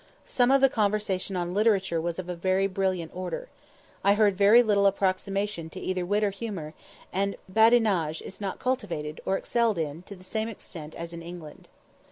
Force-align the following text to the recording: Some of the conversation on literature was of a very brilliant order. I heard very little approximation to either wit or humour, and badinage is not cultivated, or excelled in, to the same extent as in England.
Some 0.25 0.49
of 0.49 0.61
the 0.61 0.67
conversation 0.69 1.35
on 1.35 1.53
literature 1.53 2.01
was 2.01 2.17
of 2.17 2.27
a 2.27 2.33
very 2.33 2.65
brilliant 2.65 3.15
order. 3.15 3.49
I 4.03 4.15
heard 4.15 4.35
very 4.35 4.63
little 4.63 4.87
approximation 4.87 5.69
to 5.69 5.79
either 5.79 6.07
wit 6.07 6.23
or 6.23 6.31
humour, 6.31 6.73
and 7.13 7.35
badinage 7.47 8.23
is 8.23 8.41
not 8.41 8.57
cultivated, 8.57 9.21
or 9.27 9.37
excelled 9.37 9.77
in, 9.77 10.01
to 10.07 10.15
the 10.15 10.23
same 10.23 10.47
extent 10.47 10.95
as 10.95 11.13
in 11.13 11.21
England. 11.21 11.67